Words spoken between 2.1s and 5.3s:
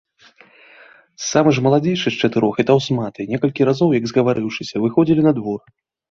з чатырох і таўсматы некалькі разоў, як згаварыўшыся, выходзілі